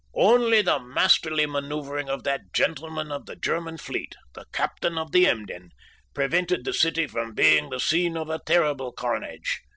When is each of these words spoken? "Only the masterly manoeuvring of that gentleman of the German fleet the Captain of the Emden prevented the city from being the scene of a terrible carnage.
"Only 0.15 0.63
the 0.63 0.79
masterly 0.79 1.45
manoeuvring 1.45 2.09
of 2.09 2.23
that 2.23 2.51
gentleman 2.53 3.11
of 3.11 3.27
the 3.27 3.35
German 3.35 3.77
fleet 3.77 4.15
the 4.33 4.45
Captain 4.51 4.97
of 4.97 5.11
the 5.11 5.27
Emden 5.27 5.69
prevented 6.15 6.65
the 6.65 6.73
city 6.73 7.05
from 7.05 7.35
being 7.35 7.69
the 7.69 7.79
scene 7.79 8.17
of 8.17 8.27
a 8.27 8.39
terrible 8.43 8.91
carnage. 8.93 9.61